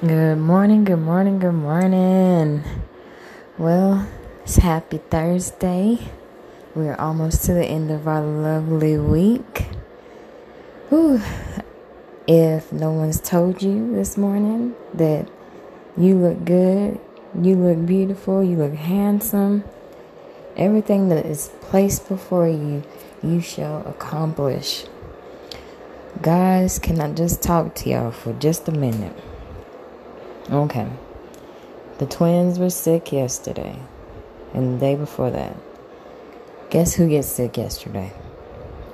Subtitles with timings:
[0.00, 2.62] Good morning, good morning, good morning.
[3.58, 4.06] Well,
[4.44, 5.98] it's happy Thursday.
[6.72, 9.66] We're almost to the end of our lovely week.
[10.88, 11.20] Whew.
[12.28, 15.28] If no one's told you this morning that
[15.96, 17.00] you look good,
[17.34, 19.64] you look beautiful, you look handsome,
[20.56, 22.84] everything that is placed before you,
[23.20, 24.84] you shall accomplish.
[26.22, 29.16] Guys, can I just talk to y'all for just a minute?
[30.50, 30.88] Okay.
[31.98, 33.78] The twins were sick yesterday
[34.54, 35.56] and the day before that.
[36.70, 38.12] Guess who gets sick yesterday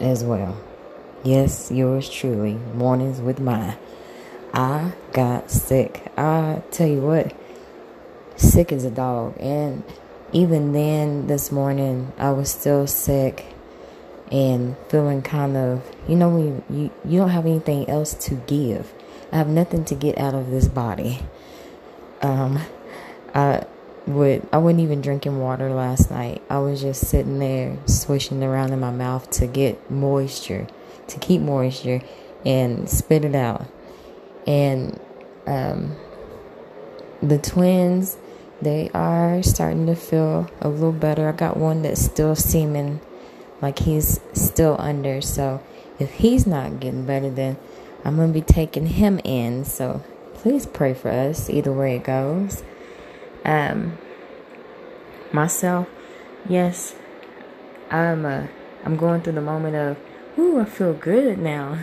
[0.00, 0.56] as well?
[1.22, 2.54] Yes, yours truly.
[2.74, 3.76] Mornings with mine.
[4.52, 6.10] I got sick.
[6.16, 7.32] I tell you what,
[8.36, 9.36] sick as a dog.
[9.38, 9.84] And
[10.32, 13.46] even then, this morning, I was still sick
[14.32, 18.34] and feeling kind of, you know, when you, you, you don't have anything else to
[18.34, 18.92] give.
[19.32, 21.20] I have nothing to get out of this body.
[22.22, 22.60] Um,
[23.34, 23.66] I
[24.06, 26.42] would I wasn't even drinking water last night.
[26.50, 30.66] I was just sitting there swishing around in my mouth to get moisture,
[31.08, 32.02] to keep moisture,
[32.44, 33.66] and spit it out.
[34.46, 35.00] And
[35.46, 35.96] um,
[37.22, 38.16] the twins,
[38.60, 41.28] they are starting to feel a little better.
[41.28, 43.00] I got one that's still seeming
[43.62, 45.20] like he's still under.
[45.22, 45.62] So
[45.98, 47.56] if he's not getting better, then
[48.04, 49.64] I'm gonna be taking him in.
[49.64, 50.02] So
[50.44, 52.62] please pray for us either way it goes.
[53.46, 53.96] Um,
[55.32, 55.88] myself,
[56.46, 56.94] yes,
[57.90, 58.48] I'm uh,
[58.84, 59.96] I'm going through the moment of,
[60.38, 61.78] ooh, I feel good now,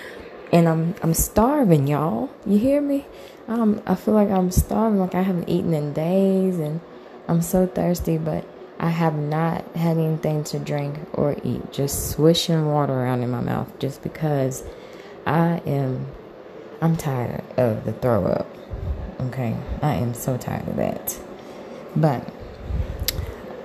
[0.52, 2.30] and I'm I'm starving, y'all.
[2.46, 3.04] You hear me?
[3.48, 6.80] Um, I feel like I'm starving, like I haven't eaten in days, and
[7.28, 8.46] I'm so thirsty, but
[8.80, 11.70] I have not had anything to drink or eat.
[11.70, 14.64] Just swishing water around in my mouth, just because
[15.26, 16.06] I am
[16.80, 18.46] I'm tired of the throw up.
[19.20, 21.18] Okay, I am so tired of that.
[21.94, 22.28] But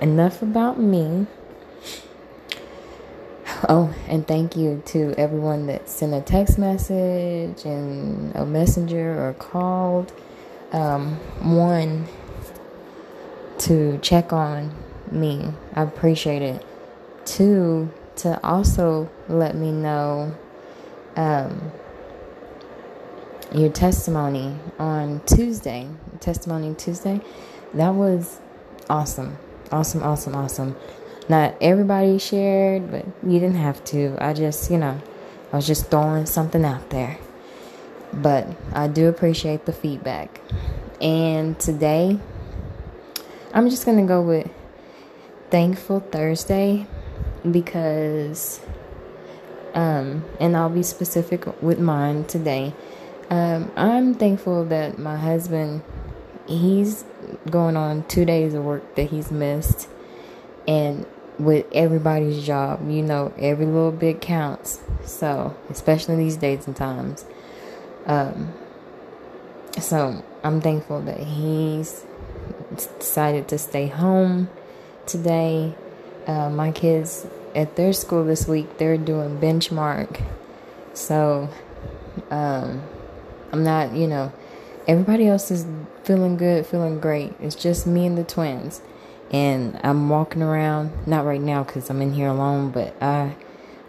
[0.00, 1.26] enough about me.
[3.68, 9.34] Oh, and thank you to everyone that sent a text message and a messenger or
[9.34, 10.12] called.
[10.72, 11.16] Um,
[11.56, 12.08] one,
[13.58, 14.74] to check on
[15.10, 15.52] me.
[15.74, 16.64] I appreciate it.
[17.24, 20.34] Two, to also let me know
[21.14, 21.72] um,
[23.54, 25.88] your testimony on Tuesday,
[26.20, 27.20] Testimony Tuesday,
[27.74, 28.40] that was
[28.88, 29.38] awesome.
[29.70, 30.76] Awesome, awesome, awesome.
[31.28, 34.16] Not everybody shared, but you didn't have to.
[34.20, 35.00] I just, you know,
[35.52, 37.18] I was just throwing something out there.
[38.12, 40.40] But I do appreciate the feedback.
[41.00, 42.18] And today,
[43.54, 44.50] I'm just going to go with
[45.50, 46.86] Thankful Thursday
[47.50, 48.60] because,
[49.74, 52.74] um, and I'll be specific with mine today
[53.32, 55.82] um, I'm thankful that my husband,
[56.46, 57.06] he's
[57.48, 59.88] going on two days of work that he's missed.
[60.68, 61.06] And
[61.38, 64.80] with everybody's job, you know, every little bit counts.
[65.06, 67.24] So, especially these days and times.
[68.04, 68.52] Um,
[69.80, 72.04] so, I'm thankful that he's
[72.98, 74.50] decided to stay home
[75.06, 75.74] today.
[76.26, 80.22] Uh, my kids at their school this week, they're doing benchmark.
[80.92, 81.48] So,
[82.30, 82.82] um,
[83.52, 84.32] I'm not, you know,
[84.88, 85.66] everybody else is
[86.04, 87.34] feeling good, feeling great.
[87.40, 88.80] It's just me and the twins.
[89.30, 93.36] And I'm walking around, not right now because I'm in here alone, but I,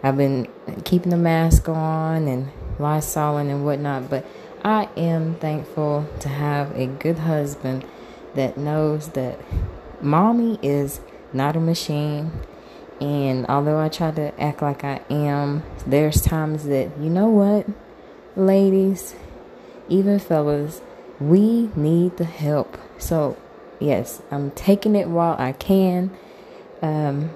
[0.02, 0.48] I've been
[0.84, 4.10] keeping the mask on and Lysoling and whatnot.
[4.10, 4.26] But
[4.64, 7.84] I am thankful to have a good husband
[8.34, 9.38] that knows that
[10.00, 11.00] mommy is
[11.32, 12.32] not a machine.
[13.00, 17.66] And although I try to act like I am, there's times that, you know what,
[18.36, 19.14] ladies,
[19.88, 20.80] even fellas,
[21.20, 22.78] we need the help.
[22.98, 23.36] So,
[23.80, 26.10] yes, I'm taking it while I can.
[26.82, 27.30] Um,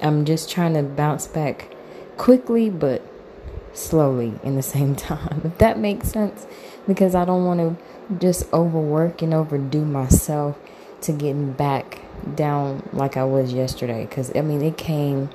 [0.00, 1.74] I'm just trying to bounce back
[2.16, 3.02] quickly, but
[3.72, 6.46] slowly in the same time, if that makes sense.
[6.86, 10.56] Because I don't want to just overwork and overdo myself
[11.02, 12.00] to getting back
[12.34, 14.06] down like I was yesterday.
[14.06, 15.30] Because, I mean, it came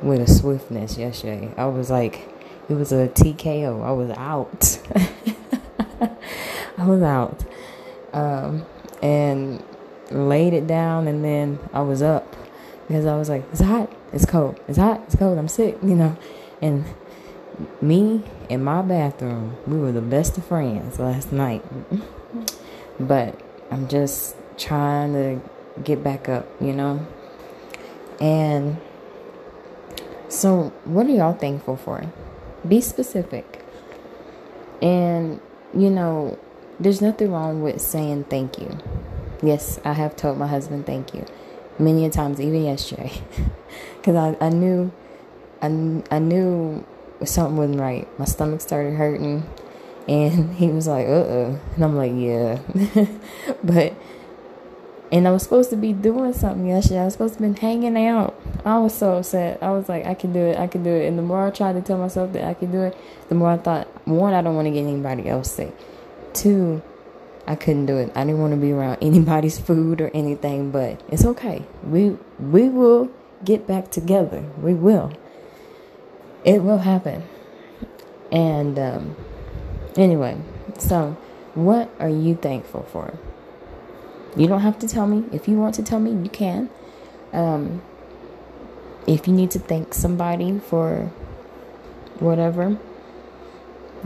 [0.00, 1.52] with a swiftness yesterday.
[1.56, 2.28] I was like,
[2.68, 3.84] it was a TKO.
[3.84, 5.36] I was out.
[6.78, 7.44] I was out
[8.12, 8.64] um,
[9.02, 9.62] and
[10.10, 12.36] laid it down, and then I was up
[12.86, 15.94] because I was like, it's hot, it's cold, it's hot, it's cold, I'm sick, you
[15.94, 16.16] know.
[16.60, 16.84] And
[17.80, 21.64] me in my bathroom, we were the best of friends last night.
[23.00, 23.40] but
[23.70, 25.40] I'm just trying to
[25.82, 27.06] get back up, you know.
[28.20, 28.76] And
[30.28, 32.04] so, what are y'all thankful for?
[32.66, 33.64] Be specific.
[34.80, 35.40] And,
[35.74, 36.38] you know,
[36.78, 38.78] there's nothing wrong with saying thank you.
[39.42, 41.26] Yes, I have told my husband thank you
[41.78, 43.12] many a times, even yesterday,
[43.96, 44.92] because I, I knew,
[45.60, 45.66] I,
[46.10, 46.84] I knew
[47.24, 48.06] something wasn't right.
[48.18, 49.48] My stomach started hurting,
[50.08, 52.60] and he was like, "Uh, uh," and I'm like, "Yeah,"
[53.64, 53.94] but.
[55.10, 57.00] And I was supposed to be doing something yesterday.
[57.00, 58.34] I was supposed to be hanging out.
[58.64, 59.62] I was so upset.
[59.62, 60.58] I was like, I can do it.
[60.58, 61.06] I can do it.
[61.06, 62.96] And the more I tried to tell myself that I could do it,
[63.28, 65.74] the more I thought, one, I don't want to get anybody else sick.
[66.32, 66.82] Two,
[67.46, 68.12] I couldn't do it.
[68.14, 71.64] I didn't want to be around anybody's food or anything, but it's okay.
[71.84, 73.10] We we will
[73.44, 74.42] get back together.
[74.60, 75.12] We will.
[76.44, 77.22] It will happen.
[78.30, 79.16] And um,
[79.96, 80.40] anyway,
[80.78, 81.16] so
[81.54, 83.18] what are you thankful for?
[84.36, 85.24] You don't have to tell me.
[85.32, 86.70] If you want to tell me, you can.
[87.32, 87.82] Um,
[89.06, 91.10] if you need to thank somebody for
[92.18, 92.78] whatever,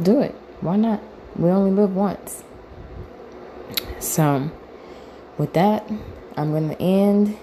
[0.02, 0.34] do it.
[0.60, 1.00] Why not?
[1.36, 2.42] We only live once.
[3.98, 4.50] So,
[5.38, 5.90] with that,
[6.36, 7.36] I'm going to end.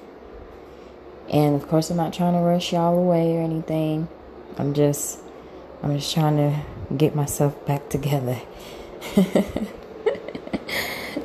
[1.30, 4.08] And of course, I'm not trying to rush y'all away or anything.
[4.58, 5.20] I'm just,
[5.82, 8.40] I'm just trying to get myself back together.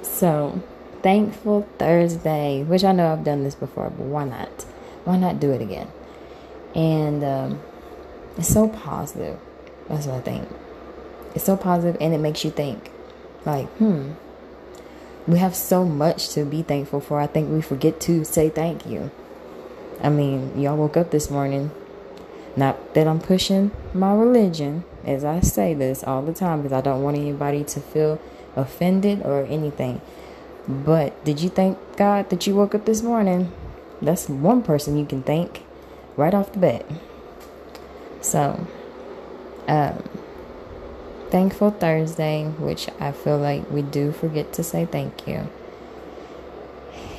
[0.02, 0.62] so,
[1.02, 4.62] thankful Thursday, which I know I've done this before, but why not?
[5.04, 5.88] Why not do it again?
[6.74, 7.62] And um,
[8.36, 9.38] it's so positive.
[9.88, 10.48] That's what I think.
[11.34, 12.90] It's so positive, and it makes you think,
[13.44, 14.12] like, hmm,
[15.26, 17.20] we have so much to be thankful for.
[17.20, 19.10] I think we forget to say thank you.
[20.02, 21.70] I mean, y'all woke up this morning.
[22.56, 26.80] Not that I'm pushing my religion, as I say this all the time, because I
[26.80, 28.20] don't want anybody to feel
[28.56, 30.00] offended or anything.
[30.66, 33.52] But did you thank God that you woke up this morning?
[34.00, 35.62] That's one person you can thank
[36.16, 36.84] right off the bat.
[38.20, 38.66] So,
[39.66, 40.02] um,
[41.30, 45.48] Thankful Thursday, which I feel like we do forget to say thank you.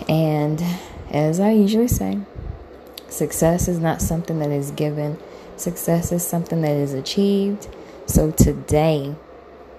[0.08, 0.64] And
[1.12, 2.20] as I usually say,
[3.08, 5.20] success is not something that is given,
[5.56, 7.68] success is something that is achieved.
[8.08, 9.16] So today,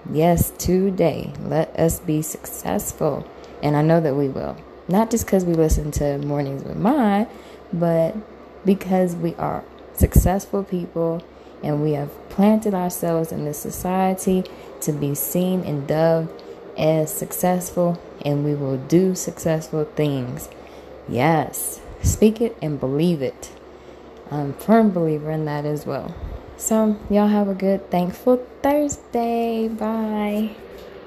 [0.09, 3.27] yes, today, let us be successful.
[3.61, 4.55] And I know that we will.
[4.87, 7.27] Not just because we listen to Mornings with Mine,
[7.73, 8.15] but
[8.65, 9.63] because we are
[9.93, 11.21] successful people
[11.63, 14.43] and we have planted ourselves in this society
[14.81, 16.41] to be seen and dubbed
[16.77, 20.49] as successful, and we will do successful things.
[21.07, 23.51] Yes, speak it and believe it.
[24.31, 26.15] I'm a firm believer in that as well.
[26.57, 29.67] So, y'all have a good, thankful Thursday.
[29.67, 30.55] Bye.